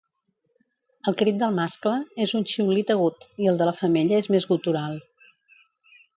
El 1.11 1.17
crit 1.19 1.37
del 1.43 1.53
mascle 1.59 1.93
és 2.25 2.33
un 2.39 2.47
xiulit 2.53 2.91
agut, 2.95 3.29
i 3.45 3.51
el 3.53 3.61
de 3.61 3.69
la 3.71 3.75
femella 3.83 4.19
és 4.25 4.33
més 4.37 4.51
gutural. 4.55 4.99